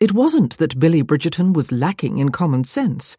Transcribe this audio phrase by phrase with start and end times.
[0.00, 3.18] It wasn't that Billie Bridgerton was lacking in common sense.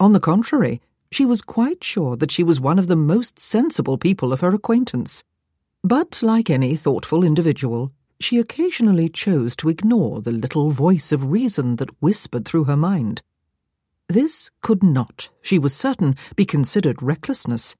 [0.00, 0.80] On the contrary,
[1.12, 4.54] she was quite sure that she was one of the most sensible people of her
[4.54, 5.24] acquaintance.
[5.84, 11.76] But, like any thoughtful individual, she occasionally chose to ignore the little voice of reason
[11.76, 13.20] that whispered through her mind.
[14.08, 17.76] This could not, she was certain, be considered recklessness.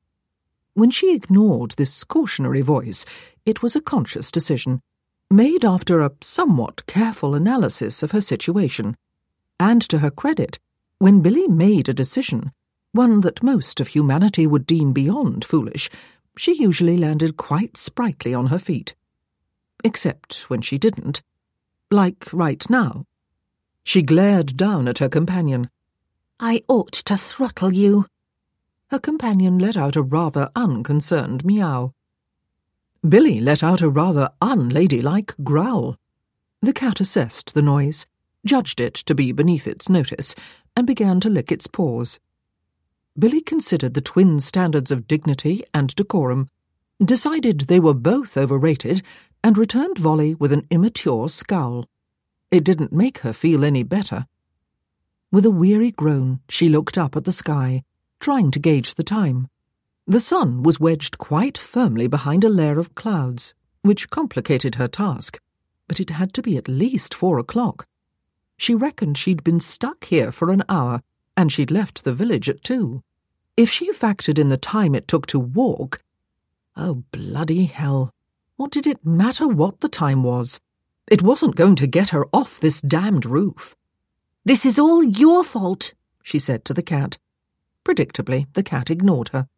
[0.75, 3.07] When she ignored this cautionary voice,
[3.47, 4.83] it was a conscious decision,
[5.31, 8.97] made after a somewhat careful analysis of her situation.
[9.59, 10.59] And to her credit,
[10.99, 12.53] when Billie made a decision,
[12.93, 15.91] one that most of humanity would deem beyond foolish,
[16.37, 18.95] she usually landed quite sprightly on her feet.
[19.85, 21.23] Except when she didn't.
[21.91, 23.05] Like right now.
[23.85, 25.71] She glared down at her companion.
[26.41, 28.07] I ought to throttle you.
[28.91, 31.93] Her companion let out a rather unconcerned meow.
[33.09, 35.97] Billie let out a rather unladylike growl.
[36.61, 38.07] The cat assessed the noise,
[38.45, 40.35] judged it to be beneath its notice,
[40.75, 42.19] and began to lick its paws.
[43.17, 46.51] Billie considered the twin standards of dignity and decorum,
[47.05, 49.03] decided they were both overrated,
[49.45, 51.87] and returned volley with an immature scowl.
[52.51, 54.27] It didn't make her feel any better.
[55.31, 57.85] With a weary groan, she looked up at the sky,
[58.19, 59.49] trying to gauge the time.
[60.09, 65.41] The sun was wedged quite firmly behind a layer of clouds, which complicated her task,
[65.89, 67.89] but it had to be at least four o'clock.
[68.57, 71.03] She reckoned she'd been stuck here for an hour,
[71.37, 73.03] and she'd left the village at two.
[73.57, 76.01] If she factored in the time it took to walk,
[76.77, 78.13] oh, bloody hell.
[78.55, 80.61] What did it matter what the time was?
[81.09, 83.75] It wasn't going to get her off this damned roof.
[84.45, 87.19] This is all your fault, she said to the cat.
[87.85, 89.49] Predictably, the cat ignored her.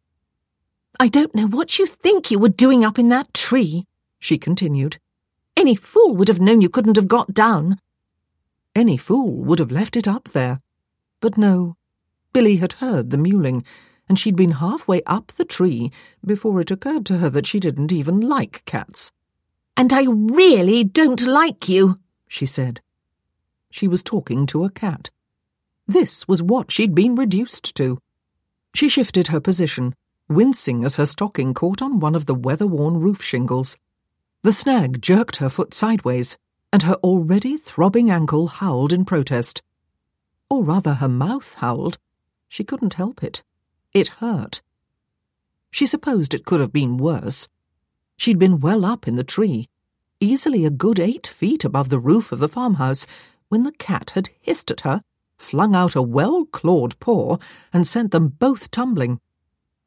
[0.97, 3.85] I don't know what you think you were doing up in that tree,
[4.19, 4.97] she continued.
[5.55, 7.79] Any fool would have known you couldn't have got down.
[8.75, 10.61] Any fool would have left it up there.
[11.19, 11.75] But no,
[12.31, 13.65] Billie had heard the mewling
[14.07, 15.91] and she'd been halfway up the tree
[16.25, 19.11] before it occurred to her that she didn't even like cats.
[19.77, 22.81] And I really don't like you, she said.
[23.69, 25.11] She was talking to a cat.
[25.87, 27.99] This was what she'd been reduced to.
[28.73, 29.95] She shifted her position,
[30.29, 33.77] wincing as her stocking caught on one of the weather worn roof shingles.
[34.43, 36.37] The snag jerked her foot sideways,
[36.71, 39.63] and her already throbbing ankle howled in protest.
[40.49, 41.97] Or rather, her mouth howled.
[42.47, 43.43] She couldn't help it.
[43.93, 44.61] It hurt.
[45.71, 47.47] She supposed it could have been worse.
[48.17, 49.67] She'd been well up in the tree,
[50.19, 53.07] easily a good eight feet above the roof of the farmhouse,
[53.49, 55.01] when the cat had hissed at her,
[55.37, 57.37] flung out a well clawed paw,
[57.73, 59.19] and sent them both tumbling.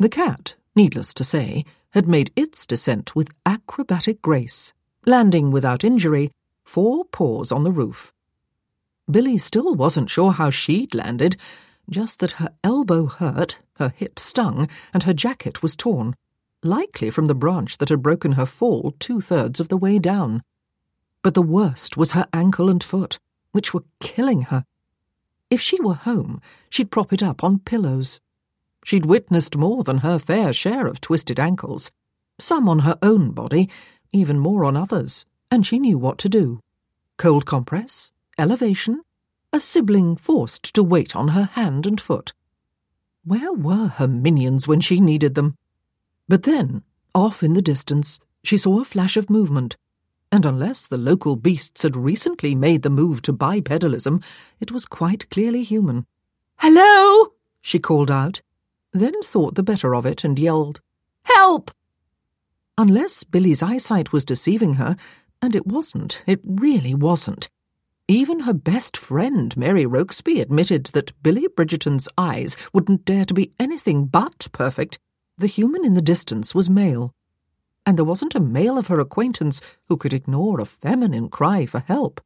[0.03, 4.73] The cat, needless to say, had made its descent with acrobatic grace,
[5.07, 6.33] landing without injury,
[6.65, 8.13] four paws on the roof.
[9.09, 11.37] Billie still wasn't sure how she'd landed,
[11.89, 16.17] just that her elbow hurt, her hip stung, and her jacket was torn,
[16.65, 20.43] likely from the branch that had broken her fall two thirds of the way down.
[21.23, 23.21] But the worst was her ankle and foot,
[23.53, 24.65] which were killing her.
[25.49, 28.19] If she were home, she'd prop it up on pillows.
[28.85, 31.91] She'd witnessed more than her fair share of twisted ankles,
[32.39, 33.71] some on her own body,
[34.13, 36.61] even more on others, and she knew what to do.
[37.17, 39.03] Cold compress, elevation,
[39.53, 42.33] a sibling forced to wait on her hand and foot.
[43.25, 45.57] Where were her minions when she needed them?
[46.29, 46.83] But then,
[47.15, 49.77] off in the distance, she saw a flash of movement,
[50.33, 54.25] and unless the local beasts had recently made the move to bipedalism,
[54.59, 56.07] it was quite clearly human.
[56.59, 57.35] Hello!
[57.61, 58.43] she called out,
[58.93, 60.81] then thought the better of it and yelled,
[61.25, 61.71] Help!
[62.79, 64.97] Unless Billie's eyesight was deceiving her,
[65.41, 67.49] and it wasn't, it really wasn't,
[68.09, 73.53] even her best friend, Mary Rokesby, admitted that Billie Bridgerton's eyes wouldn't dare to be
[73.59, 74.99] anything but perfect.
[75.39, 77.15] The human in the distance was male.
[77.87, 81.81] And there wasn't a male of her acquaintance who could ignore a feminine cry for
[81.81, 82.21] help.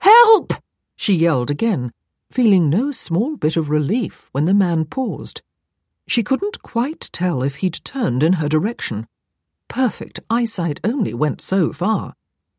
[0.00, 0.54] Help!
[0.96, 1.92] she yelled again,
[2.30, 5.42] feeling no small bit of relief when the man paused.
[6.06, 9.06] She couldn't quite tell if he'd turned in her direction.
[9.68, 12.14] Perfect eyesight only went so far.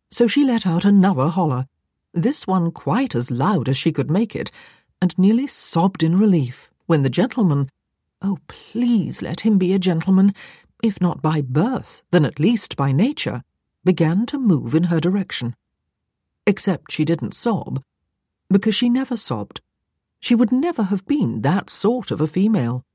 [0.10, 1.68] So she let out another holler
[2.14, 4.52] this one quite as loud as she could make it,
[5.02, 7.70] and nearly sobbed in relief when the gentleman
[8.22, 10.34] oh, please let him be a gentleman,
[10.82, 13.44] if not by birth, then at least by nature,
[13.84, 15.56] began to move in her direction.
[16.48, 17.84] Except she didn't sob,
[18.50, 19.60] because she never sobbed.
[20.22, 22.86] She would never have been that sort of a female.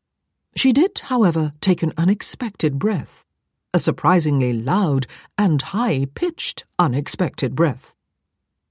[0.59, 3.25] She did, however, take an unexpected breath,
[3.73, 5.07] a surprisingly loud
[5.39, 7.95] and high pitched unexpected breath.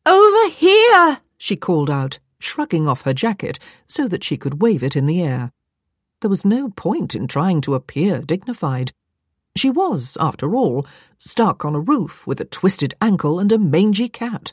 [0.06, 3.58] Over here, she called out, shrugging off her jacket
[3.88, 5.54] so that she could wave it in the air.
[6.20, 8.92] There was no point in trying to appear dignified.
[9.56, 10.86] She was, after all,
[11.18, 14.52] stuck on a roof with a twisted ankle and a mangy cat.